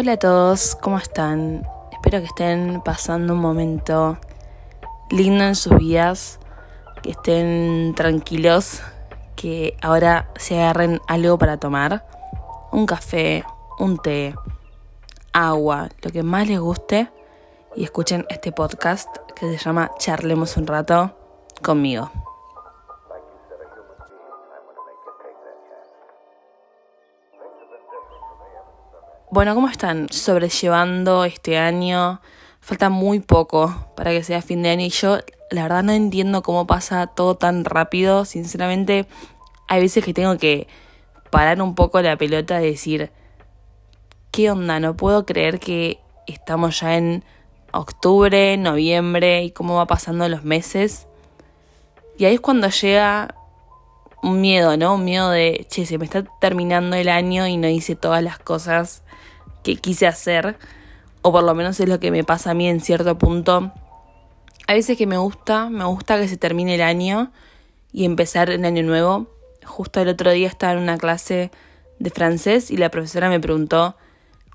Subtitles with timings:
[0.00, 1.62] Hola a todos, ¿cómo están?
[1.92, 4.16] Espero que estén pasando un momento
[5.10, 6.40] lindo en sus vidas,
[7.02, 8.80] que estén tranquilos,
[9.36, 12.06] que ahora se agarren algo para tomar,
[12.72, 13.44] un café,
[13.78, 14.34] un té,
[15.34, 17.10] agua, lo que más les guste
[17.76, 21.14] y escuchen este podcast que se llama Charlemos un rato
[21.60, 22.10] conmigo.
[29.40, 32.20] Bueno, ¿cómo están sobrellevando este año?
[32.60, 36.42] Falta muy poco para que sea fin de año y yo la verdad no entiendo
[36.42, 38.26] cómo pasa todo tan rápido.
[38.26, 39.06] Sinceramente,
[39.66, 40.68] hay veces que tengo que
[41.30, 43.12] parar un poco la pelota y decir,
[44.30, 44.78] ¿qué onda?
[44.78, 47.24] No puedo creer que estamos ya en
[47.72, 51.06] octubre, noviembre y cómo va pasando los meses.
[52.18, 53.34] Y ahí es cuando llega
[54.22, 54.96] un miedo, ¿no?
[54.96, 58.38] Un miedo de, che, se me está terminando el año y no hice todas las
[58.38, 59.02] cosas
[59.62, 60.56] que quise hacer,
[61.22, 63.72] o por lo menos es lo que me pasa a mí en cierto punto.
[64.66, 67.32] A veces que me gusta, me gusta que se termine el año
[67.92, 69.26] y empezar el año nuevo.
[69.64, 71.50] Justo el otro día estaba en una clase
[71.98, 73.96] de francés y la profesora me preguntó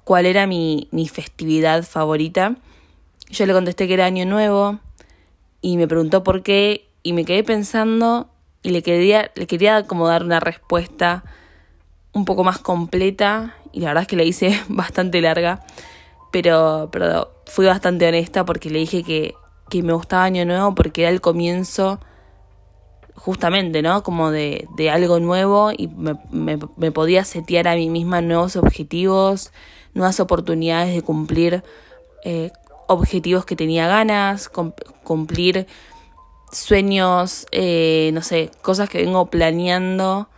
[0.03, 2.55] cuál era mi, mi festividad favorita.
[3.29, 4.79] Yo le contesté que era año nuevo
[5.61, 8.29] y me preguntó por qué y me quedé pensando
[8.63, 11.23] y le quería, le quería como dar una respuesta
[12.15, 15.63] un poco más completa y la verdad es que la hice bastante larga,
[16.31, 19.35] pero, pero fui bastante honesta porque le dije que,
[19.69, 21.99] que me gustaba Año Nuevo porque era el comienzo
[23.15, 24.01] justamente, ¿no?
[24.01, 29.51] Como de, de algo nuevo y me, me, podía setear a mí misma nuevos objetivos,
[29.93, 31.63] nuevas oportunidades de cumplir
[32.23, 32.51] eh,
[32.87, 34.49] objetivos que tenía ganas,
[35.03, 35.67] cumplir
[36.51, 40.29] sueños, eh, no sé, cosas que vengo planeando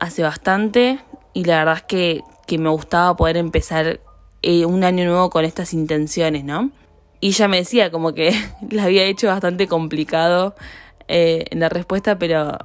[0.00, 0.98] hace bastante
[1.32, 2.22] y la verdad es que,
[2.58, 4.00] me gustaba poder empezar
[4.42, 6.72] eh, un año nuevo con estas intenciones, ¿no?
[7.20, 8.32] Y ella me decía como que
[8.70, 10.56] la había hecho bastante complicado
[11.06, 12.58] eh, en la respuesta, pero,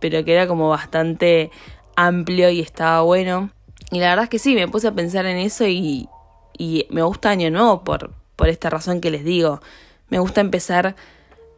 [0.00, 1.50] pero que era como bastante
[1.94, 3.50] amplio y estaba bueno.
[3.90, 6.08] Y la verdad es que sí, me puse a pensar en eso y,
[6.56, 9.60] y me gusta Año Nuevo por, por esta razón que les digo.
[10.08, 10.96] Me gusta empezar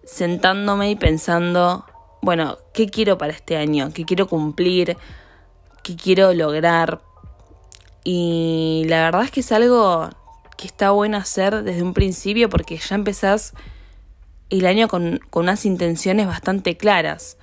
[0.05, 1.85] sentándome y pensando,
[2.23, 3.93] bueno, ¿qué quiero para este año?
[3.93, 4.97] ¿Qué quiero cumplir?
[5.83, 7.01] que quiero lograr.
[8.05, 10.09] Y la verdad es que es algo
[10.57, 13.55] que está bueno hacer desde un principio porque ya empezás
[14.51, 17.39] el año con, unas intenciones bastante claras.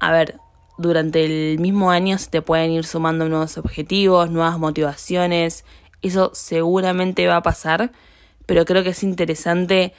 [0.00, 0.38] A ver,
[0.78, 5.64] durante el mismo año se te pueden ir sumando nuevos objetivos, nuevas motivaciones.
[6.02, 7.92] Eso seguramente va a pasar,
[8.46, 9.92] pero creo que es interesante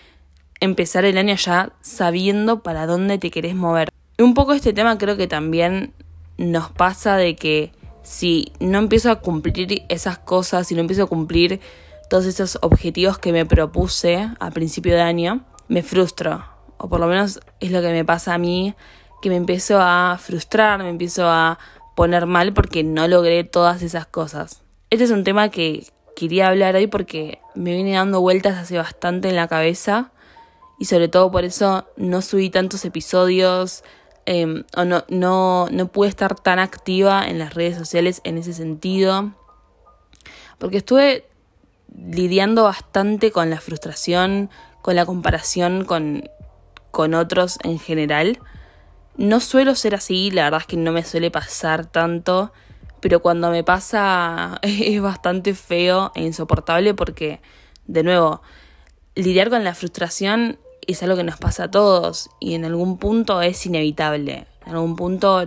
[0.59, 3.89] empezar el año ya sabiendo para dónde te querés mover.
[4.19, 5.93] Un poco este tema creo que también
[6.37, 7.71] nos pasa de que
[8.03, 11.59] si no empiezo a cumplir esas cosas, si no empiezo a cumplir
[12.09, 16.45] todos esos objetivos que me propuse a principio de año, me frustro.
[16.77, 18.75] O por lo menos es lo que me pasa a mí,
[19.21, 21.57] que me empiezo a frustrar, me empiezo a
[21.95, 24.61] poner mal porque no logré todas esas cosas.
[24.91, 29.29] Este es un tema que quería hablar hoy porque me viene dando vueltas hace bastante
[29.29, 30.11] en la cabeza
[30.77, 33.83] y sobre todo por eso no subí tantos episodios,
[34.25, 38.53] Em, o no, no, no pude estar tan activa en las redes sociales en ese
[38.53, 39.33] sentido.
[40.59, 41.25] Porque estuve
[41.95, 44.49] lidiando bastante con la frustración,
[44.81, 46.29] con la comparación con,
[46.91, 48.39] con otros en general.
[49.15, 52.51] No suelo ser así, la verdad es que no me suele pasar tanto,
[52.99, 57.41] pero cuando me pasa es bastante feo e insoportable porque,
[57.85, 58.41] de nuevo,
[59.15, 63.41] lidiar con la frustración es algo que nos pasa a todos y en algún punto
[63.41, 64.47] es inevitable.
[64.65, 65.45] En algún punto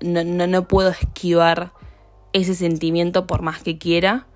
[0.00, 1.72] no, no, puedo esquivar
[2.32, 4.26] ese sentimiento por más que quiera.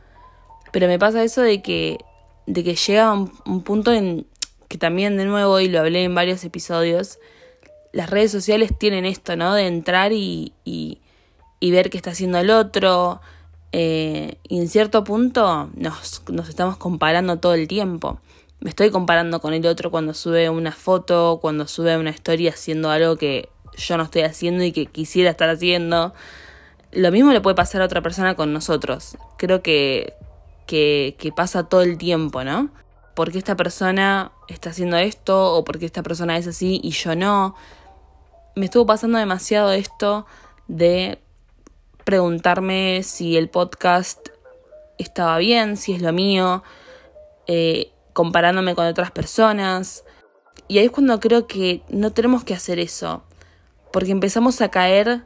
[0.72, 1.98] Pero me pasa eso de que,
[2.46, 4.26] de que llega un, un punto en
[4.68, 7.18] que también de nuevo, y lo hablé en varios episodios,
[7.92, 9.54] las redes sociales tienen esto, ¿no?
[9.54, 11.00] De entrar y, y,
[11.60, 13.20] y ver qué está haciendo el otro.
[13.72, 18.20] Eh, y en cierto punto nos, nos estamos comparando todo el tiempo
[18.60, 22.90] me estoy comparando con el otro cuando sube una foto, cuando sube una historia haciendo
[22.90, 26.14] algo que yo no estoy haciendo y que quisiera estar haciendo.
[26.92, 29.18] Lo mismo le puede pasar a otra persona con nosotros.
[29.36, 30.14] Creo que,
[30.66, 32.70] que, pasa todo el tiempo, ¿no?
[33.14, 35.54] ¿Por qué esta persona está haciendo esto?
[35.54, 37.54] ¿O por qué esta persona es así y yo no?
[38.54, 40.26] Me estuvo pasando demasiado esto
[40.68, 41.18] de
[42.04, 44.28] preguntarme si el podcast
[44.96, 46.62] estaba bien, si es lo mío.
[47.46, 50.02] Eh, comparándome con otras personas.
[50.68, 53.22] Y ahí es cuando creo que no tenemos que hacer eso,
[53.92, 55.24] porque empezamos a caer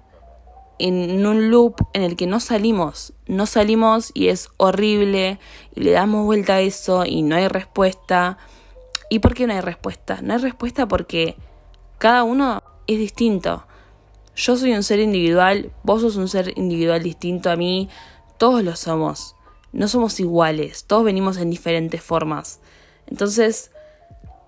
[0.81, 5.39] en un loop en el que no salimos, no salimos y es horrible
[5.77, 8.39] y le damos vuelta a eso y no hay respuesta.
[9.09, 10.19] ¿Y por qué no hay respuesta?
[10.21, 11.37] No hay respuesta porque
[11.99, 13.67] cada uno es distinto.
[14.35, 17.89] Yo soy un ser individual, vos sos un ser individual distinto a mí,
[18.37, 19.37] todos lo somos.
[19.73, 22.61] No somos iguales, todos venimos en diferentes formas.
[23.11, 23.71] Entonces,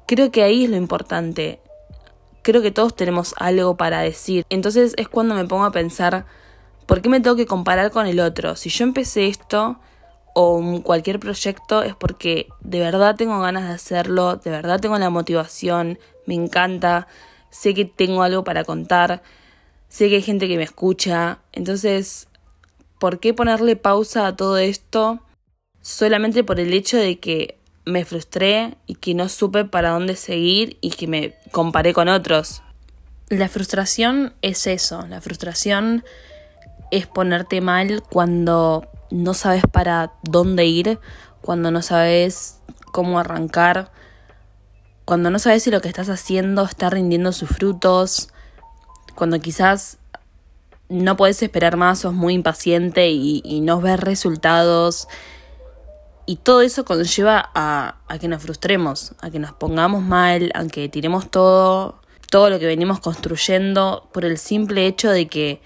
[0.06, 1.60] creo que ahí es lo importante.
[2.42, 4.44] Creo que todos tenemos algo para decir.
[4.48, 6.24] Entonces es cuando me pongo a pensar,
[6.86, 8.56] ¿por qué me tengo que comparar con el otro?
[8.56, 9.78] Si yo empecé esto
[10.34, 15.10] o cualquier proyecto es porque de verdad tengo ganas de hacerlo, de verdad tengo la
[15.10, 17.06] motivación, me encanta,
[17.50, 19.22] sé que tengo algo para contar
[19.92, 22.26] sé que hay gente que me escucha, entonces,
[22.98, 25.20] ¿por qué ponerle pausa a todo esto
[25.82, 30.78] solamente por el hecho de que me frustré y que no supe para dónde seguir
[30.80, 32.62] y que me comparé con otros?
[33.28, 36.04] La frustración es eso, la frustración
[36.90, 40.98] es ponerte mal cuando no sabes para dónde ir,
[41.40, 42.58] cuando no sabes
[42.92, 43.90] cómo arrancar,
[45.04, 48.28] cuando no sabes si lo que estás haciendo está rindiendo sus frutos,
[49.14, 49.98] cuando quizás
[50.88, 55.08] no puedes esperar más, sos muy impaciente y, no ves resultados.
[56.24, 60.88] Y todo eso conlleva a, que nos frustremos, a que nos pongamos mal, a que
[60.88, 65.60] tiremos todo, todo lo que venimos construyendo por el simple hecho de que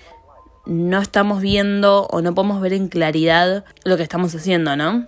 [0.64, 5.06] no estamos viendo o no podemos ver en claridad lo que estamos haciendo, ¿no?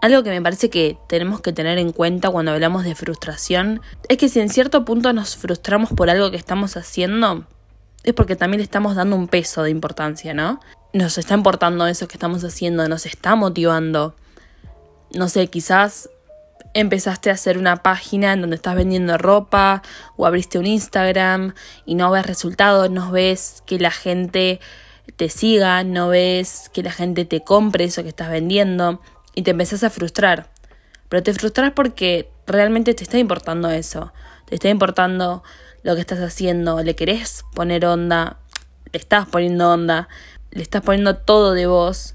[0.00, 4.16] Algo que me parece que tenemos que tener en cuenta cuando hablamos de frustración es
[4.16, 7.44] que si en cierto punto nos frustramos por algo que estamos haciendo,
[8.04, 10.60] es porque también le estamos dando un peso de importancia, ¿no?
[10.92, 14.14] Nos está importando eso que estamos haciendo, nos está motivando.
[15.14, 16.10] No sé, quizás
[16.74, 19.82] empezaste a hacer una página en donde estás vendiendo ropa
[20.16, 21.54] o abriste un Instagram
[21.86, 24.60] y no ves resultados, no ves que la gente
[25.16, 29.00] te siga, no ves que la gente te compre eso que estás vendiendo
[29.34, 30.50] y te empezás a frustrar.
[31.08, 34.12] Pero te frustras porque realmente te está importando eso,
[34.46, 35.42] te está importando
[35.82, 38.38] lo que estás haciendo, le querés poner onda,
[38.92, 40.08] le estás poniendo onda,
[40.50, 42.14] le estás poniendo todo de vos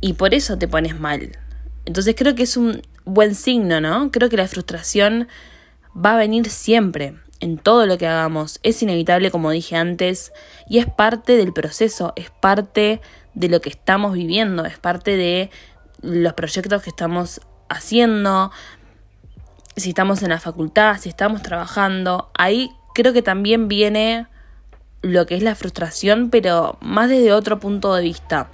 [0.00, 1.36] y por eso te pones mal.
[1.86, 4.10] Entonces creo que es un buen signo, ¿no?
[4.10, 5.28] Creo que la frustración
[5.96, 8.60] va a venir siempre, en todo lo que hagamos.
[8.62, 10.32] Es inevitable, como dije antes,
[10.68, 13.00] y es parte del proceso, es parte
[13.34, 15.50] de lo que estamos viviendo, es parte de
[16.02, 18.50] los proyectos que estamos haciendo,
[19.76, 24.26] si estamos en la facultad, si estamos trabajando, ahí creo que también viene
[25.02, 28.48] lo que es la frustración, pero más desde otro punto de vista.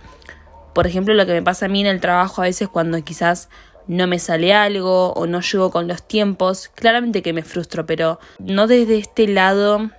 [0.74, 3.48] Por ejemplo, lo que me pasa a mí en el trabajo a veces cuando quizás
[3.86, 8.18] no me sale algo o no llego con los tiempos, claramente que me frustro, pero
[8.38, 9.90] no desde este lado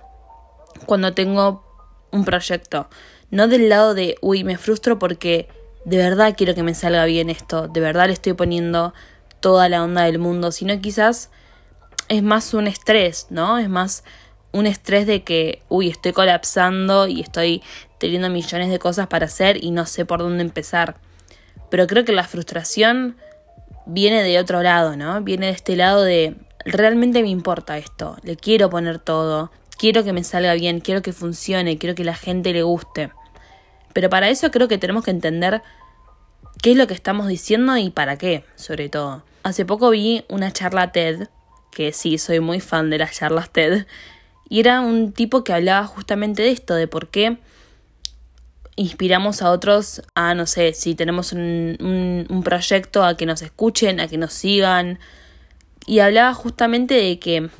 [0.86, 1.64] cuando tengo
[2.10, 2.88] un proyecto,
[3.30, 5.48] no del lado de, uy, me frustro porque
[5.84, 8.94] de verdad quiero que me salga bien esto, de verdad le estoy poniendo
[9.40, 11.30] toda la onda del mundo, sino quizás
[12.08, 13.58] es más un estrés, ¿no?
[13.58, 14.04] Es más
[14.54, 17.60] un estrés de que, uy, estoy colapsando y estoy
[17.98, 20.96] teniendo millones de cosas para hacer y no sé por dónde empezar.
[21.70, 23.16] Pero creo que la frustración
[23.84, 25.20] viene de otro lado, ¿no?
[25.22, 30.12] Viene de este lado de, realmente me importa esto, le quiero poner todo, quiero que
[30.12, 33.10] me salga bien, quiero que funcione, quiero que la gente le guste.
[33.92, 35.62] Pero para eso creo que tenemos que entender
[36.62, 39.24] qué es lo que estamos diciendo y para qué, sobre todo.
[39.42, 41.26] Hace poco vi una charla TED,
[41.72, 43.84] que sí, soy muy fan de las charlas TED,
[44.48, 47.38] y era un tipo que hablaba justamente de esto, de por qué
[48.76, 54.00] inspiramos a otros a, no sé, si tenemos un, un, proyecto, a que nos escuchen,
[54.00, 54.98] a que nos sigan.
[55.86, 57.50] Y hablaba justamente de que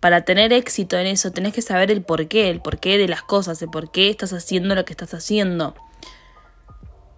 [0.00, 3.60] para tener éxito en eso tenés que saber el porqué, el porqué de las cosas,
[3.62, 5.74] el por qué estás haciendo lo que estás haciendo.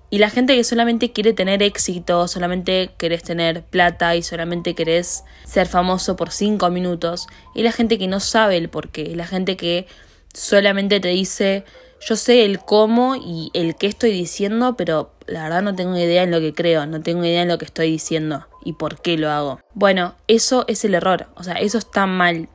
[0.08, 5.24] Y la gente que solamente quiere tener éxito, solamente querés tener plata y solamente querés
[5.44, 7.26] ser famoso por cinco minutos.
[7.54, 9.16] Y la gente que no sabe el por qué.
[9.16, 9.86] La gente que
[10.32, 11.64] solamente te dice,
[12.00, 16.22] yo sé el cómo y el qué estoy diciendo, pero la verdad no tengo idea
[16.22, 19.16] en lo que creo, no tengo idea en lo que estoy diciendo y por qué
[19.16, 19.60] lo hago.
[19.74, 21.28] Bueno, eso es el error.
[21.36, 22.48] O sea, eso está mal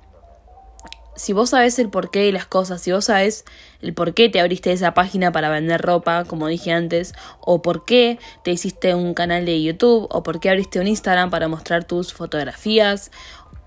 [1.16, 3.46] si vos sabés el porqué de las cosas, si vos sabés
[3.82, 7.86] el por qué te abriste esa página para vender ropa, como dije antes, o por
[7.86, 11.84] qué te hiciste un canal de YouTube, o por qué abriste un Instagram para mostrar
[11.84, 13.12] tus fotografías,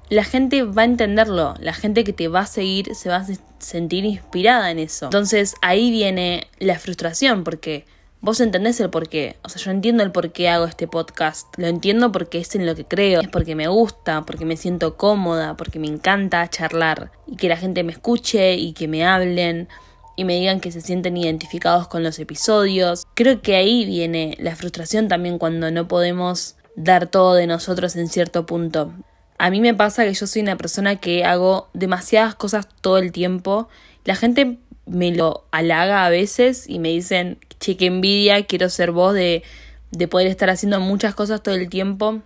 [0.08, 3.26] la gente va a entenderlo, la gente que te va a seguir se va a
[3.58, 5.06] sentir inspirada en eso.
[5.06, 7.86] Entonces ahí viene la frustración, porque
[8.24, 9.36] Vos entendés el por qué.
[9.42, 11.46] O sea, yo entiendo el por qué hago este podcast.
[11.58, 13.20] Lo entiendo porque es en lo que creo.
[13.20, 17.12] Es porque me gusta, porque me siento cómoda, porque me encanta charlar.
[17.26, 19.68] Y que la gente me escuche y que me hablen.
[20.16, 23.06] y me digan que se sienten identificados con los episodios.
[23.12, 28.08] Creo que ahí viene la frustración también cuando no podemos dar todo de nosotros en
[28.08, 28.94] cierto punto.
[29.36, 33.12] A mí me pasa que yo soy una persona que hago demasiadas cosas todo el
[33.12, 33.68] tiempo.
[34.06, 38.90] La gente me lo halaga a veces y me dicen, che, qué envidia, quiero ser
[38.90, 39.42] vos de,
[39.90, 42.20] de poder estar haciendo muchas cosas todo el tiempo.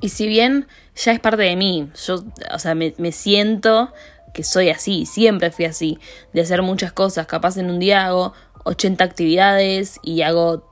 [0.00, 3.92] Y si bien ya es parte de mí, yo, o sea, me, me siento
[4.32, 5.98] que soy así, siempre fui así,
[6.32, 7.26] de hacer muchas cosas.
[7.26, 8.32] Capaz en un día hago
[8.64, 10.70] 80 actividades y hago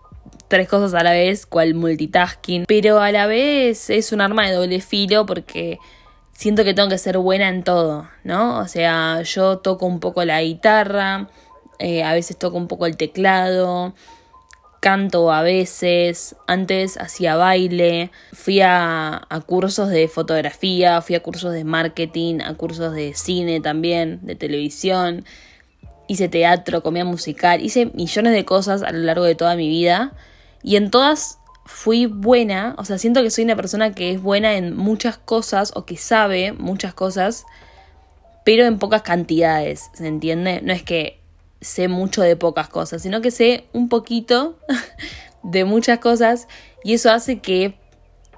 [0.49, 2.65] tres cosas a la vez, cual multitasking.
[2.67, 5.79] Pero a la vez es un arma de doble filo porque
[6.33, 8.59] siento que tengo que ser buena en todo, ¿no?
[8.59, 11.29] O sea, yo toco un poco la guitarra,
[11.79, 13.95] eh, a veces toco un poco el teclado,
[14.83, 21.63] canto a veces, antes hacía baile, fui a, cursos de fotografía, fui a cursos de
[21.63, 25.25] marketing, a cursos de cine también, de televisión,
[26.09, 30.15] hice teatro, comida musical, hice millones de cosas a lo largo de toda mi vida
[30.65, 34.57] y en todas fui buena, o sea, siento que soy una persona que es buena
[34.57, 37.47] en muchas cosas o que sabe muchas cosas,
[38.45, 40.61] pero en pocas cantidades, ¿se entiende?
[40.61, 41.22] No es que
[41.63, 44.59] sé mucho de pocas cosas, sino que sé un poquito
[45.43, 46.49] de muchas cosas
[46.85, 47.75] y eso hace que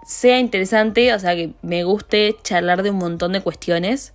[0.06, 4.12] sea interesante, o sea, que me guste charlar de un montón de cuestiones,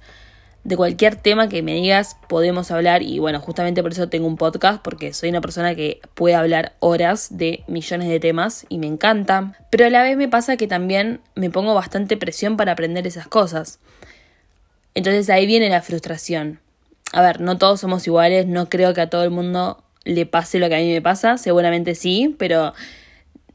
[0.63, 4.37] de cualquier tema que me digas podemos hablar y bueno, justamente por eso tengo un
[4.37, 8.87] podcast porque soy una persona que puede hablar horas de millones de temas y me
[8.87, 13.07] encanta, pero a la vez me pasa que también me pongo bastante presión para aprender
[13.07, 13.79] esas cosas.
[14.93, 16.59] Entonces ahí viene la frustración
[17.11, 20.59] a ver, no todos somos iguales, no creo que a todo el mundo le pase
[20.59, 22.73] lo que a mí me pasa, seguramente sí, pero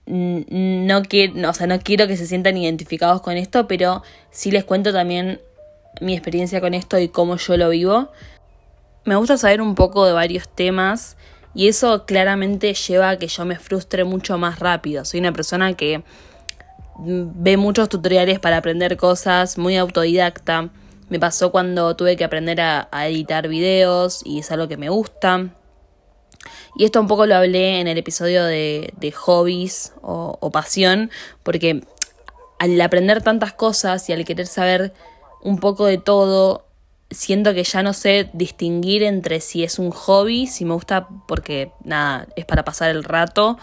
[0.07, 4.65] no quiero, o sea, no quiero que se sientan identificados con esto, pero sí les
[4.65, 5.41] cuento también
[6.01, 8.11] mi experiencia con esto y cómo yo lo vivo.
[9.05, 11.17] Me gusta saber un poco de varios temas
[11.55, 15.05] y eso claramente lleva a que yo me frustre mucho más rápido.
[15.05, 16.03] Soy una persona que
[16.99, 20.71] ve muchos tutoriales para aprender cosas, muy autodidacta.
[21.15, 25.55] Me pasó cuando tuve que aprender a, editar videos y es algo que me gusta.
[26.75, 31.13] Y esto un poco lo hablé en el episodio de, hobbies o, o, pasión,
[31.45, 31.85] porque
[32.59, 34.93] al aprender tantas cosas y al querer saber
[35.41, 36.67] un poco de todo,
[37.13, 41.71] siento que ya no sé distinguir entre si es un hobby, si me gusta porque
[41.85, 43.57] nada, es para pasar el rato,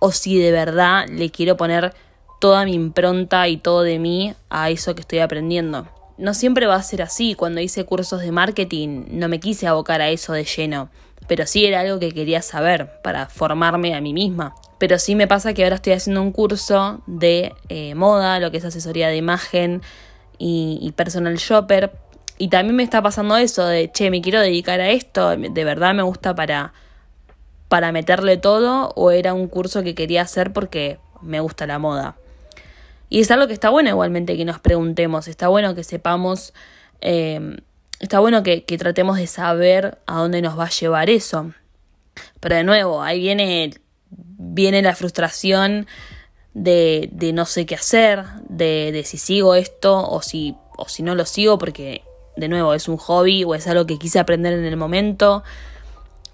[0.00, 1.94] o si de verdad le quiero poner
[2.42, 5.88] toda mi impronta y todo de mí a eso que estoy aprendiendo
[6.20, 7.34] no siempre va a ser así.
[7.34, 10.90] Cuando hice cursos de marketing no me quise abocar a eso de lleno,
[11.26, 14.54] pero sí era algo que quería saber para formarme a mí misma.
[14.78, 18.58] Pero sí me pasa que ahora estoy haciendo un curso de eh, moda, lo que
[18.58, 19.82] es asesoría de imagen
[20.38, 21.92] y, personal shopper.
[22.38, 25.94] Y también me está pasando eso de, che, me quiero dedicar a esto, de verdad
[25.94, 26.72] me gusta para,
[27.68, 32.16] para meterle todo o era un curso que quería hacer porque me gusta la moda.
[33.10, 36.54] Y es algo que está bueno igualmente que nos preguntemos, está bueno que sepamos,
[37.00, 37.56] em,
[37.98, 41.52] está bueno que, tratemos de saber a dónde nos va a llevar eso.
[42.38, 43.74] Pero de nuevo, ahí viene,
[44.10, 45.88] viene la frustración
[46.54, 51.26] de, no sé qué hacer, de, si sigo esto o si, o si no lo
[51.26, 52.02] sigo porque
[52.36, 55.42] de nuevo es un hobby o es algo que quise aprender en el momento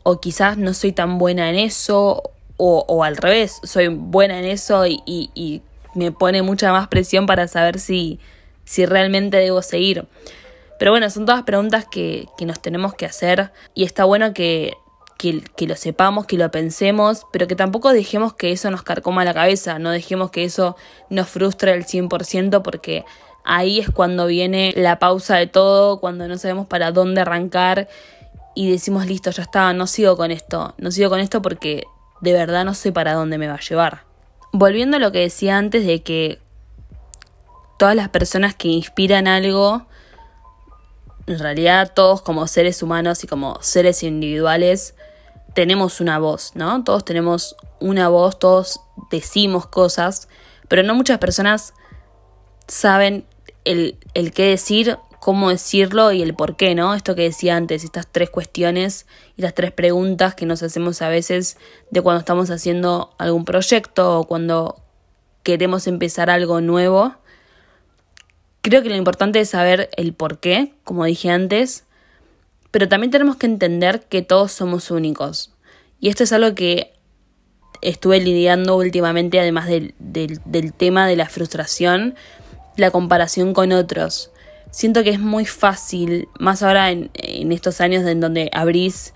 [0.02, 2.23] o quizás no soy tan buena en eso
[2.59, 5.62] o, al revés, soy buena en eso y
[5.97, 8.21] me pone mucha más presión para saber si,
[8.65, 10.07] si realmente debo seguir.
[10.79, 14.76] Pero bueno, son todas preguntas que, que nos tenemos que hacer y está bueno que,
[15.19, 19.25] que, que, lo sepamos, que lo pensemos, pero que tampoco dejemos que eso nos carcoma
[19.25, 20.76] la cabeza, no dejemos que eso
[21.09, 23.05] nos frustre al 100% porque
[23.45, 27.88] ahí es cuando viene la pausa de todo, cuando no sabemos para dónde arrancar
[28.55, 31.85] y decimos, listo, ya está, no sigo con esto, no sigo con esto porque
[32.21, 34.07] de verdad no sé para dónde me va a llevar
[34.53, 36.41] volviendo a lo que decía antes de que
[37.79, 39.87] todas las personas que inspiran algo,
[41.26, 44.95] en realidad todos como seres humanos y como seres individuales,
[45.55, 46.85] tenemos una voz, ¿no?
[46.85, 50.29] Todos tenemos una voz, todos decimos cosas,
[50.69, 51.75] pero no muchas personas
[52.69, 53.26] saben
[53.65, 53.99] el,
[54.35, 56.95] qué decir cómo decirlo y el por qué, ¿no?
[56.95, 59.07] Esto que decía antes, estas tres cuestiones
[59.37, 61.57] y las tres preguntas que nos hacemos a veces
[61.91, 64.83] de cuando estamos haciendo algún proyecto o cuando
[65.43, 67.15] queremos empezar algo nuevo.
[68.63, 71.85] Creo que lo importante es saber el por qué, como dije antes,
[72.71, 75.53] pero también tenemos que entender que todos somos únicos.
[76.01, 76.93] Y esto es algo que
[77.81, 82.17] estuve lidiando últimamente, además del, del tema de la frustración,
[82.77, 84.31] la comparación con otros
[84.71, 87.11] siento que es muy fácil, más ahora en,
[87.53, 89.15] estos años en donde abrís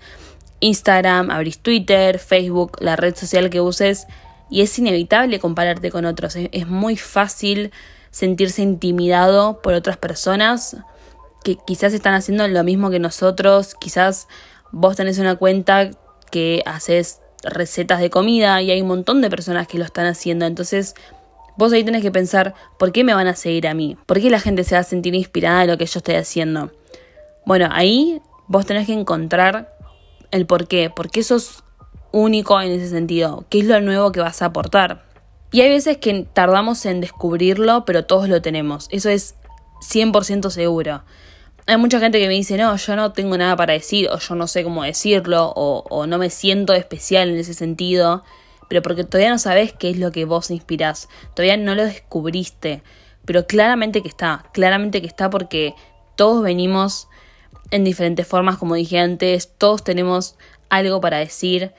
[0.59, 4.07] Instagram, abrís Twitter, Facebook, la red social que uses
[4.49, 6.35] y es inevitable compararte con otros.
[6.35, 7.71] Es, muy fácil
[8.11, 10.77] sentirse intimidado por otras personas
[11.43, 14.27] que quizás están haciendo lo mismo que nosotros, quizás
[14.71, 15.91] vos tenés una cuenta
[16.29, 20.45] que haces recetas de comida y hay un montón de personas que lo están haciendo,
[20.45, 20.93] entonces
[21.57, 23.97] vos ahí tenés que pensar, ¿por qué me van a seguir a mí?
[24.05, 26.71] ¿Por qué la gente se va a sentir inspirada de lo que yo estoy haciendo?
[27.45, 29.75] Bueno, ahí vos tenés que encontrar
[30.31, 31.63] el por qué, por qué sos
[32.11, 35.05] único en ese sentido, qué es lo nuevo que vas a aportar.
[35.51, 39.35] Y hay veces que tardamos en descubrirlo, pero todos lo tenemos, eso es
[39.81, 41.03] 100% seguro.
[41.67, 44.35] Hay mucha gente que me dice, no, yo no tengo nada para decir, o yo
[44.35, 48.23] no sé cómo decirlo, o, o no me siento especial en ese sentido,
[48.71, 52.83] pero porque todavía no sabes qué es lo que vos inspirás, todavía no lo descubriste,
[53.25, 55.75] pero claramente que está, claramente que está porque
[56.15, 57.09] todos venimos
[57.69, 60.37] en diferentes formas, como dije antes, todos tenemos
[60.69, 61.73] algo para decir.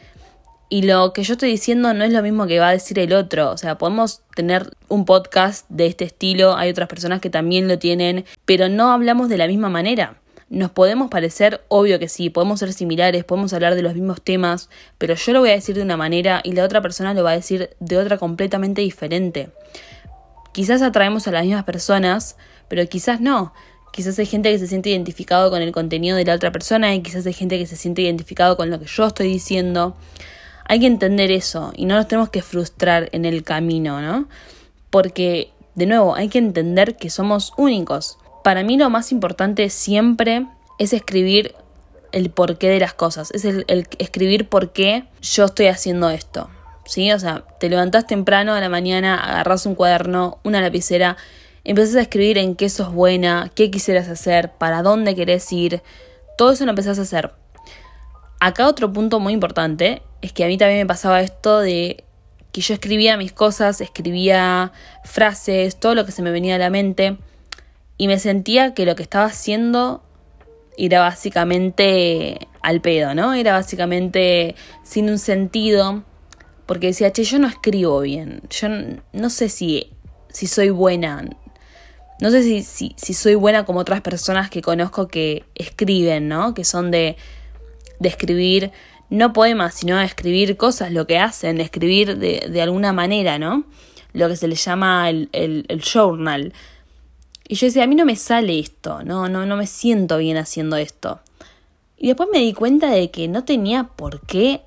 [0.69, 3.15] Y lo que yo estoy diciendo no es lo mismo que va a decir el
[3.15, 3.53] otro.
[3.53, 7.79] O sea, podemos tener un podcast de este estilo, hay otras personas que también lo
[7.79, 10.22] tienen, pero no hablamos de la misma manera.
[10.53, 14.69] Nos podemos parecer, obvio que sí, podemos ser similares, podemos hablar de los mismos temas,
[14.99, 17.31] pero yo lo voy a decir de una manera y la otra persona lo va
[17.31, 19.49] a decir de otra completamente diferente.
[20.53, 22.37] Quizás atraemos a las mismas personas,
[22.69, 23.55] pero quizás no.
[23.95, 27.01] Quizás hay gente que se siente identificado con el contenido de la otra persona y
[27.01, 29.97] quizás hay gente que se siente identificado con lo que yo estoy diciendo.
[30.67, 34.29] Hay que entender eso y no nos tenemos que frustrar en el camino, ¿no?
[34.91, 38.19] Porque, de nuevo, hay que entender que somos únicos.
[38.43, 40.47] Para mí lo más importante siempre
[40.79, 41.55] es escribir
[42.13, 43.65] el porqué de las cosas, es el,
[43.99, 46.51] escribir por qué yo estoy haciendo esto.
[46.85, 47.13] ¿Sí?
[47.13, 51.17] O sea, te levantás temprano a la mañana, agarras un cuaderno, una lapicera
[51.65, 55.83] empezás a escribir en qué sos buena, qué quisieras hacer, para dónde querés ir,
[56.37, 57.33] todo eso lo empezás a hacer.
[58.41, 62.05] Acá otro punto muy importante es que a mí también me pasaba esto de
[62.51, 64.73] que yo escribía mis cosas, escribía
[65.05, 67.17] frases, todo lo que se me venía a la mente
[68.03, 70.03] y me sentía que lo que estaba haciendo
[70.77, 73.33] era básicamente al pedo, ¿no?
[73.33, 76.03] Era básicamente sin un sentido,
[76.67, 78.67] porque decía, che, yo no escribo bien, yo
[79.13, 79.93] no sé si,
[80.31, 81.31] si soy buena,
[82.21, 86.55] no sé si, si, soy buena como otras personas que conozco que escriben, ¿no?
[86.55, 87.17] Que son de,
[88.01, 88.73] de escribir,
[89.11, 93.65] no poemas, sino escribir cosas, lo que hacen, escribir de, de alguna manera, ¿no?
[94.13, 96.53] Lo que se le llama el, el, el journal.
[97.53, 100.39] Y yo decía, a mí no me sale esto, no, no, no me siento bien
[100.39, 101.21] haciendo esto.
[101.99, 104.63] Y después me di cuenta de que no tenía por qué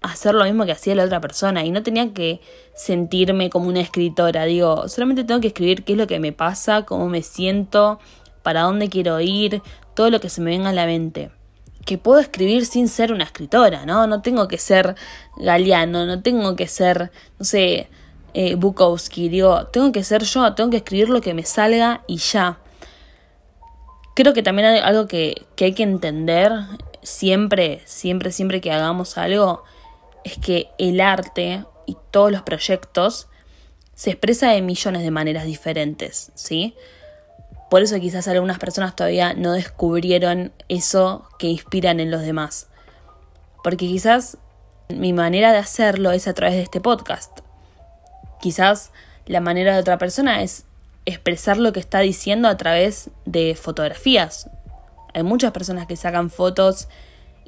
[0.00, 2.40] hacer lo mismo que hacía la otra persona y no tenía que
[2.74, 4.46] sentirme como una escritora.
[4.46, 8.00] Digo, solamente tengo que escribir qué es lo que me pasa, cómo me siento,
[8.42, 9.60] para dónde quiero ir,
[9.92, 11.30] todo lo que se me venga a la mente.
[11.84, 14.06] Que puedo escribir sin ser una escritora, ¿no?
[14.06, 14.94] No tengo que ser
[15.36, 17.90] Galeano, no tengo que ser, no sé,
[18.34, 19.28] eh, Bukowski.
[19.28, 22.58] Digo, tengo que ser yo, tengo que escribir lo que me salga y ya.
[24.14, 26.52] Creo que también hay algo que, hay que entender
[27.02, 29.64] siempre, siempre, siempre que hagamos algo,
[30.24, 33.28] es que el arte y todos los proyectos
[33.94, 36.74] se expresa de millones de maneras diferentes, ¿sí?
[37.70, 42.68] Por eso quizás algunas personas todavía no descubrieron eso que inspiran en los demás.
[43.62, 44.38] Porque quizás
[44.88, 47.43] mi manera de hacerlo es a través de este podcast.
[48.44, 48.90] Quizás
[49.24, 50.66] la manera de otra persona es
[51.06, 54.50] expresar lo que está diciendo a través de fotografías.
[55.14, 56.88] Hay muchas personas que sacan fotos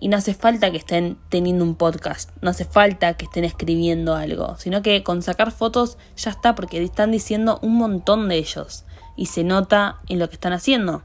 [0.01, 4.15] y no hace falta que estén teniendo un podcast, no hace falta que estén escribiendo
[4.15, 8.87] algo, sino que con sacar fotos ya está porque están diciendo un montón de ellos
[9.17, 11.03] y se nota en lo que están haciendo.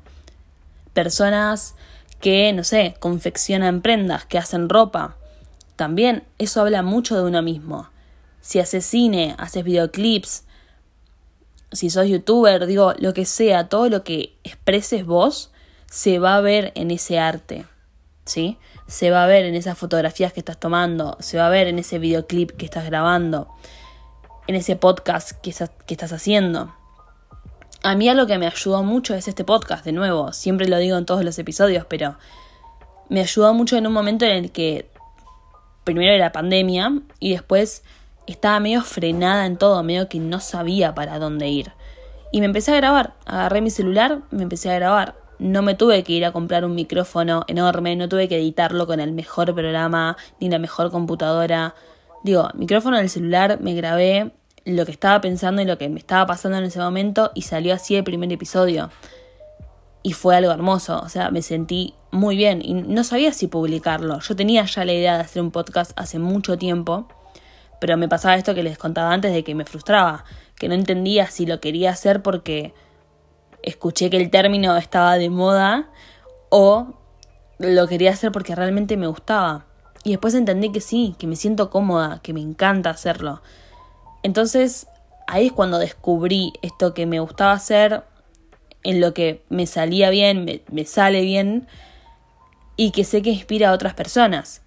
[0.93, 1.75] Personas
[2.21, 5.17] que, no sé, confeccionan prendas, que hacen ropa.
[5.75, 7.90] También eso habla mucho de uno mismo.
[8.41, 10.43] Si haces cine, haces videoclips,
[11.71, 15.51] si sos youtuber, digo, lo que sea, todo lo que expreses vos
[15.89, 17.65] se va a ver en ese arte.
[18.25, 18.57] ¿Sí?
[18.91, 21.79] se va a ver en esas fotografías que estás tomando, se va a ver en
[21.79, 23.47] ese videoclip que estás grabando,
[24.47, 26.75] en ese podcast que, estás haciendo.
[27.83, 30.97] A mí algo que me ayudó mucho es este podcast, de nuevo, siempre lo digo
[30.97, 32.17] en todos los episodios, pero
[33.07, 34.89] me ayudó mucho en un momento en el que
[35.85, 37.83] primero era pandemia y después
[38.31, 41.71] estaba medio frenada en todo, medio que no sabía para dónde ir.
[42.31, 46.03] Y me empecé a grabar, agarré mi celular, me empecé a grabar no me tuve
[46.03, 50.15] que ir a comprar un micrófono enorme, no tuve que editarlo con el mejor programa
[50.39, 51.73] ni la mejor computadora.
[52.23, 54.33] Digo, micrófono del celular, me grabé
[54.65, 57.73] lo que estaba pensando y lo que me estaba pasando en ese momento y salió
[57.73, 58.91] así el primer episodio.
[60.03, 64.19] y fue algo hermoso, o sea, me sentí muy bien y no sabía si publicarlo.
[64.19, 67.07] Yo tenía ya la idea de hacer un podcast hace mucho tiempo,
[67.81, 70.23] pero me pasaba esto que les contaba antes de que me frustraba,
[70.55, 72.75] que no entendía si lo quería hacer porque
[73.63, 75.89] escuché que el término estaba de moda
[76.49, 76.93] o
[77.57, 79.65] lo quería hacer porque realmente me gustaba.
[80.03, 83.41] Y después entendí que sí, que me siento cómoda, que me encanta hacerlo.
[84.21, 84.85] Entonces
[85.25, 88.03] ahí es cuando descubrí esto que me gustaba hacer,
[88.83, 91.67] en lo que me salía bien, me, sale bien
[92.77, 94.61] y que sé que inspira a otras personas.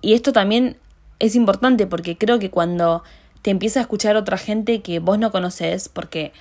[0.00, 0.78] Y esto también
[1.22, 3.04] es importante porque creo que cuando
[3.42, 6.32] te empieza a escuchar otra gente que vos no conoces, porque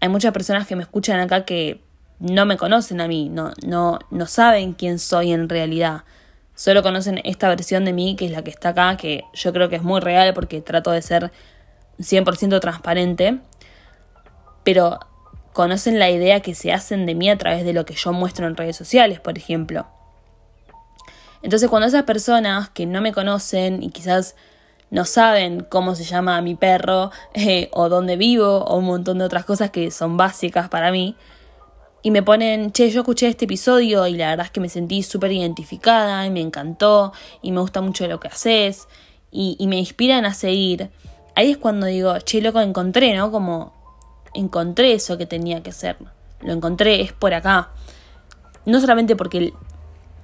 [0.00, 1.82] hay muchas personas que me escuchan acá que
[2.20, 6.04] no me conocen a mí, no, no, no saben quién soy en realidad.
[6.54, 9.68] Solo conocen esta versión de mí que es la que está acá, que yo creo
[9.68, 11.32] que es muy real porque trato de ser
[11.98, 13.40] 100% transparente.
[14.62, 15.00] Pero
[15.52, 18.46] conocen la idea que se hacen de mí a través de lo que yo muestro
[18.46, 19.88] en redes sociales, por ejemplo.
[21.42, 24.34] Entonces cuando esas personas que no me conocen y quizás
[24.90, 29.24] no saben cómo se llama mi perro eh, o dónde vivo o un montón de
[29.24, 31.16] otras cosas que son básicas para mí,
[32.02, 35.02] y me ponen, che, yo escuché este episodio y la verdad es que me sentí
[35.02, 38.88] súper identificada y me encantó y me gusta mucho lo que haces
[39.30, 40.90] y, me inspiran a seguir,
[41.34, 43.30] ahí es cuando digo, che, loco, encontré, ¿no?
[43.30, 43.74] Como
[44.32, 45.98] encontré eso que tenía que ser.
[46.40, 47.72] Lo encontré, es por acá.
[48.64, 49.52] No solamente porque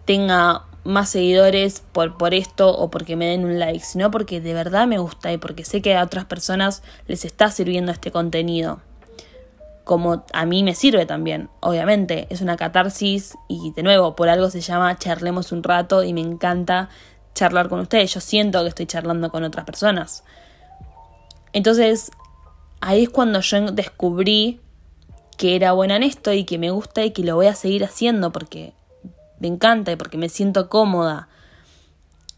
[0.06, 4.54] tenga más seguidores por, por esto o porque me den un like, sino porque de
[4.54, 8.80] verdad me gusta y porque sé que a otras personas les está sirviendo este contenido.
[9.84, 12.26] Como a mí me sirve también, obviamente.
[12.30, 16.20] Es una catarsis y de nuevo, por algo se llama charlemos un rato y me
[16.20, 16.88] encanta
[17.34, 18.12] charlar con ustedes.
[18.14, 20.24] Yo siento que estoy charlando con otras personas.
[21.52, 22.10] Entonces,
[22.80, 24.60] ahí es cuando yo descubrí
[25.36, 27.84] que era buena en esto y que me gusta y que lo voy a seguir
[27.84, 28.72] haciendo porque
[29.46, 31.28] encanta y porque me siento cómoda.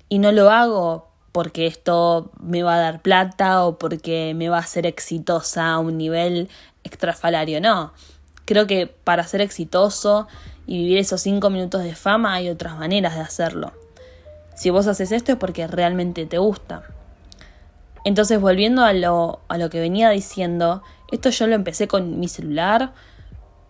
[0.09, 4.57] Y no lo hago porque esto me va a dar plata o porque me va
[4.57, 6.49] a hacer exitosa a un nivel
[6.83, 7.92] extrafalario, no.
[8.47, 10.29] Creo que para ser exitoso
[10.66, 13.73] y vivir esos cinco minutos de fama hay otras maneras de hacerlo.
[14.55, 16.85] Si vos haces esto es porque realmente te gusta.
[18.05, 22.29] Entonces, volviendo a lo, a lo que venía diciendo, esto yo lo empecé con mi
[22.29, 22.92] celular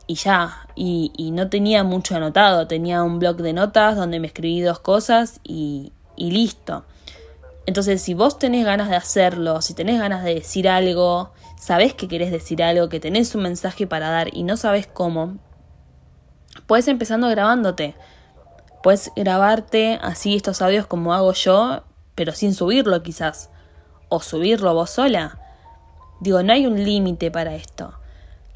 [0.06, 4.60] y ya, y, no tenía mucho anotado, tenía un blog de notas donde me escribí
[4.60, 6.84] dos cosas y, y listo.
[7.66, 12.06] Entonces, si vos tenés ganas de hacerlo, si tenés ganas de decir algo, sabés que
[12.06, 15.38] querés decir algo, que tenés un mensaje para dar y no sabés cómo,
[16.66, 17.96] puedes empezando grabándote.
[18.84, 21.82] Puedes grabarte así estos audios como hago yo,
[22.14, 23.50] pero sin subirlo quizás
[24.08, 25.40] o subirlo vos sola.
[26.20, 27.94] Digo, no hay un límite para esto.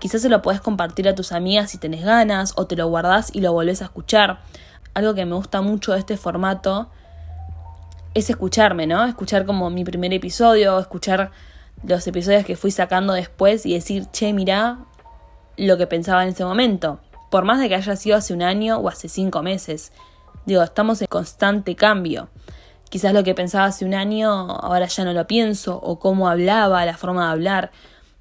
[0.01, 3.31] Quizás se lo podés compartir a tus amigas si tenés ganas, o te lo guardás
[3.35, 4.41] y lo volvés a escuchar.
[4.95, 6.91] Algo que me gusta mucho de este formato
[8.15, 9.05] es escucharme, ¿no?
[9.05, 11.31] Escuchar como mi primer episodio, escuchar
[11.85, 14.79] los episodios que fui sacando después y decir, che, mirá
[15.57, 17.01] lo que pensaba en ese momento.
[17.31, 19.93] Por más de que haya sido hace un año o hace cinco meses.
[20.47, 22.29] Digo, estamos en constante cambio
[22.91, 26.85] quizás lo que pensaba hace un año ahora ya no lo pienso, o cómo hablaba,
[26.85, 27.71] la forma de hablar.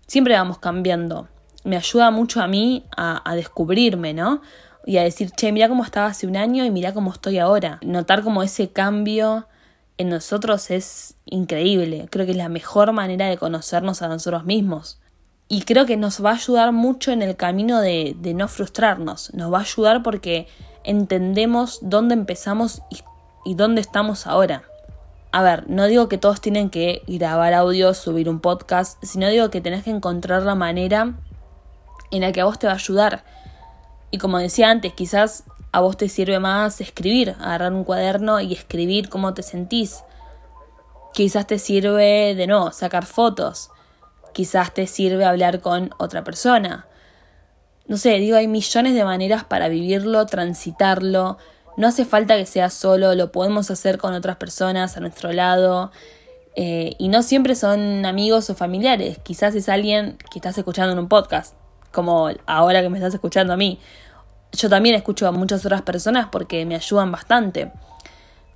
[0.08, 1.28] Siempre vamos cambiando.
[1.64, 4.42] Me ayuda mucho a mí a, descubrirme, ¿no?
[4.86, 7.80] Y a decir, che, mira cómo estaba hace un año y mira cómo estoy ahora.
[7.82, 9.48] Notar como ese cambio
[9.98, 12.08] en nosotros es increíble.
[12.10, 15.00] Creo que es la mejor manera de conocernos a nosotros mismos.
[15.48, 19.34] Y creo que nos va a ayudar mucho en el camino de, de no frustrarnos.
[19.34, 20.48] Nos va a ayudar porque
[20.84, 22.98] entendemos dónde empezamos y
[23.44, 24.64] y dónde estamos ahora.
[25.32, 29.50] A ver, no digo que todos tienen que grabar audio, subir un podcast, sino digo
[29.50, 31.16] que tenés que encontrar la manera
[32.12, 33.24] en la que a vos te va a ayudar.
[34.12, 38.54] Y como decía antes, quizás a vos te sirve más escribir, agarrar un cuaderno y
[38.54, 40.04] escribir cómo te sentís.
[41.14, 43.70] Quizás te sirve de no, sacar fotos.
[44.34, 46.88] Quizás te sirve hablar con otra persona.
[47.88, 51.38] No sé, digo, hay millones de maneras para vivirlo, transitarlo,
[51.80, 55.92] no hace falta que sea solo, lo podemos hacer con otras personas a nuestro lado.
[56.56, 61.00] Eh, y no siempre son amigos o familiares, quizás es alguien que estás escuchando en
[61.00, 61.56] un podcast,
[61.92, 63.80] como ahora que me estás escuchando a mí.
[64.52, 67.72] Yo también escucho a muchas otras personas porque me ayudan bastante.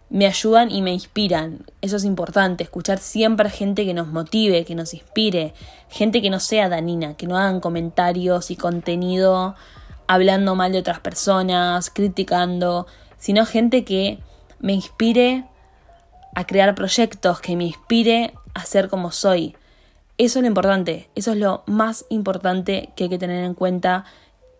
[0.09, 1.65] Me ayudan y me inspiran.
[1.81, 5.53] Eso es importante, escuchar siempre gente que nos motive, que nos inspire,
[5.89, 9.55] gente que no sea danina, que no hagan comentarios y contenido
[10.07, 14.19] hablando mal de otras personas, criticando, sino gente que
[14.59, 15.45] me inspire
[16.35, 19.55] a crear proyectos, que me inspire a ser como soy.
[20.17, 24.05] Eso es lo importante, eso es lo más importante que hay que tener en cuenta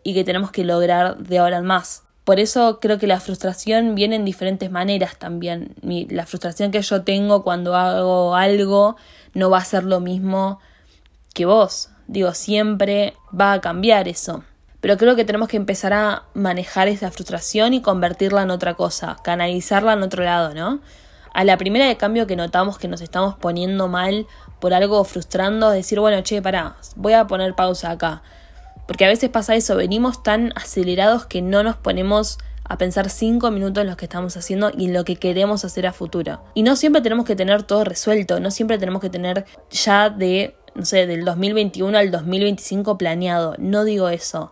[0.04, 2.04] y que tenemos que lograr de ahora en más.
[2.24, 5.76] Por eso creo que la frustración viene en diferentes maneras también.
[5.82, 8.96] la frustración que yo tengo cuando hago algo
[9.34, 10.60] no va a ser lo mismo
[11.34, 11.90] que vos.
[12.08, 14.44] Digo, siempre va a cambiar eso.
[14.80, 19.18] Pero creo que tenemos que empezar a manejar esa frustración y convertirla en otra cosa,
[19.24, 20.82] canalizarla en otro lado, ¿no?
[21.34, 24.28] A la primera de cambio que notamos que nos estamos poniendo mal
[24.60, 28.22] por algo frustrando, decir, bueno, che, pará, voy a poner pausa acá.
[28.88, 33.52] Porque a veces pasa eso, venimos tan acelerados que no nos ponemos a pensar cinco
[33.52, 36.42] minutos en lo que estamos haciendo y en lo que queremos hacer a futuro.
[36.54, 40.56] Y no siempre tenemos que tener todo resuelto, no siempre tenemos que tener ya de,
[40.76, 43.56] no sé, del 2021 al 2025 planeado.
[43.58, 44.52] No digo eso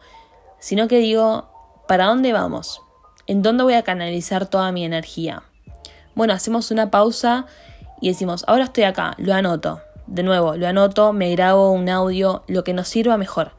[0.62, 1.50] sino que digo,
[1.88, 2.82] ¿para dónde vamos?
[3.26, 5.44] ¿En dónde voy a canalizar toda mi energía?
[6.16, 7.46] Bueno, hacemos una pausa
[8.02, 9.82] y decimos, ahora estoy acá, lo anoto.
[10.08, 13.52] De nuevo, lo anoto, me grabo un audio, lo que nos sirva mejor.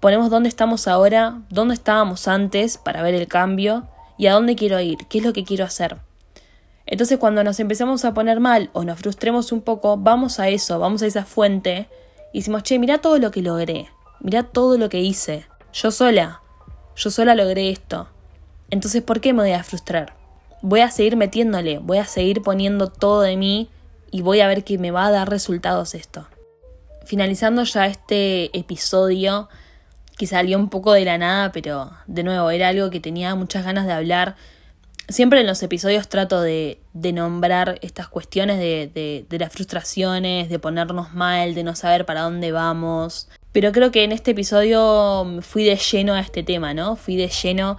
[0.00, 3.84] Ponemos dónde estamos ahora, dónde estábamos antes para ver el cambio
[4.18, 5.98] y a dónde quiero ir, qué es lo que quiero hacer.
[6.86, 10.78] Entonces cuando nos empezamos a poner mal o nos frustremos un poco, vamos a eso,
[10.78, 11.88] vamos a esa fuente
[12.32, 13.88] y decimos, che, mira todo lo que logré,
[14.20, 15.46] mira todo lo que hice.
[15.72, 16.42] Yo sola,
[16.96, 18.08] yo sola logré esto.
[18.70, 20.19] Entonces, ¿por qué me voy a frustrar?
[20.62, 23.70] Voy a seguir metiéndole, voy a seguir poniendo todo de mí
[24.10, 26.26] y voy a ver que me va a dar resultados esto.
[27.04, 29.48] Finalizando ya este episodio,
[30.18, 33.64] que salió un poco de la nada, pero de nuevo era algo que tenía muchas
[33.64, 34.36] ganas de hablar.
[35.08, 41.14] Siempre en los episodios trato de, de nombrar estas cuestiones de, las frustraciones, de ponernos
[41.14, 45.76] mal, de no saber para dónde vamos, pero creo que en este episodio fui de
[45.76, 46.96] lleno a este tema, ¿no?
[46.96, 47.78] Fui de lleno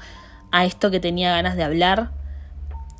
[0.51, 2.09] a esto que tenía ganas de hablar.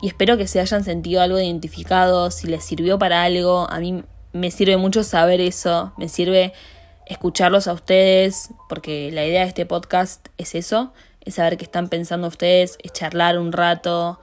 [0.02, 3.70] Y espero que se hayan sentido algo identificado, si les sirvió para algo.
[3.70, 6.54] A mí me sirve mucho saber eso, me sirve
[7.06, 11.90] escucharlos a ustedes, porque la idea de este podcast es eso, es saber qué están
[11.90, 14.20] pensando ustedes, es charlar un rato,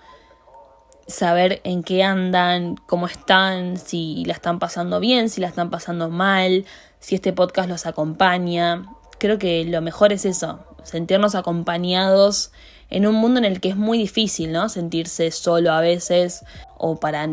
[1.06, 6.08] saber en qué andan, cómo están, si la están pasando bien, si la están pasando
[6.08, 6.64] mal,
[6.98, 8.84] si este podcast los acompaña.
[9.18, 12.52] Creo que lo mejor es eso, sentirnos acompañados
[12.90, 14.68] en un mundo en el que es muy difícil, ¿no?
[14.68, 16.44] Sentirse solo a veces
[16.76, 17.28] o para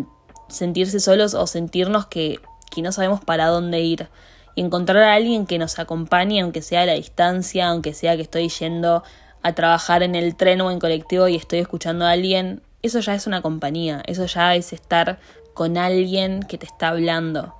[0.48, 2.40] sentirse solos o sentirnos que,
[2.72, 4.10] que no sabemos para dónde ir.
[4.56, 8.22] Y encontrar a alguien que nos acompañe, aunque sea a la distancia, aunque sea que
[8.22, 9.04] estoy yendo
[9.42, 13.16] a trabajar en el tren o en colectivo y estoy escuchando a alguien, eso ya
[13.16, 15.20] es una compañía, eso ya es estar
[15.54, 17.54] con alguien que te está hablando.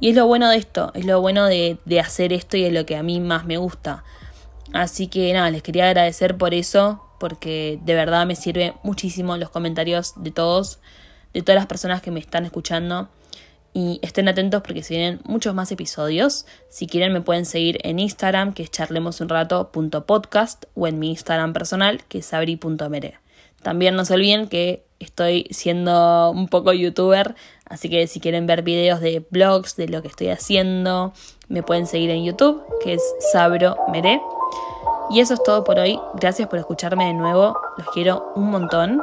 [0.00, 2.72] Y es lo bueno de esto, es lo bueno de, de hacer esto y es
[2.72, 4.04] lo que a mí más me gusta.
[4.72, 9.50] Así que nada, les quería agradecer por eso, porque de verdad me sirve muchísimo los
[9.50, 10.78] comentarios de todos,
[11.32, 13.08] de todas las personas que me están escuchando.
[13.74, 16.46] Y estén atentos porque se vienen muchos más episodios.
[16.68, 22.02] Si quieren me pueden seguir en Instagram, que es charlemosunrato.podcast, o en mi Instagram personal,
[22.08, 23.18] que es sabri.mere.
[23.62, 27.34] También no se olviden que estoy siendo un poco youtuber,
[27.66, 31.12] así que si quieren ver videos de blogs, de lo que estoy haciendo,
[31.48, 33.02] me pueden seguir en YouTube, que es
[33.32, 34.20] Sabro Meré.
[35.10, 35.98] Y eso es todo por hoy.
[36.14, 37.58] Gracias por escucharme de nuevo.
[37.76, 39.02] Los quiero un montón.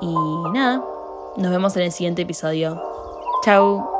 [0.00, 0.14] Y
[0.52, 0.82] nada,
[1.36, 2.80] nos vemos en el siguiente episodio.
[3.44, 3.97] Chao.